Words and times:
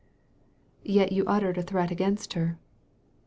"Yet 0.83 1.11
you 1.11 1.25
uttered 1.27 1.59
a 1.59 1.61
threat 1.61 1.91
against 1.91 2.33
her." 2.33 2.57